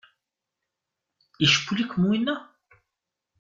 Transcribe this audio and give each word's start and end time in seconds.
Icewwel-iken 1.45 2.03
winna? 2.09 2.35